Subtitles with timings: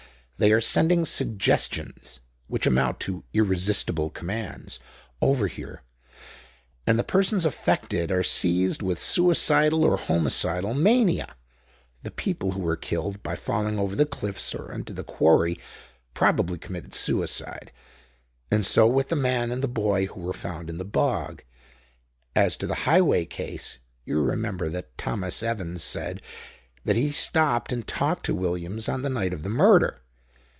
[0.37, 4.79] They are sending 'suggestions' (which amount to irresistible commands)
[5.21, 5.83] over here,
[6.87, 11.35] and the persons affected are seized with suicidal or homicidal mania.
[12.01, 15.59] The people who were killed by falling over the cliffs or into the quarry
[16.15, 17.71] probably committed suicide;
[18.49, 21.43] and so with the man and boy who were found in the bog.
[22.35, 23.77] As to the Highway case,
[24.07, 26.19] you remember that Thomas Evans said
[26.83, 29.99] that he stopped and talked to Williams on the night of the murder.